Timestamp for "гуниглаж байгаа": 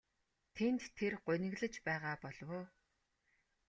1.25-2.15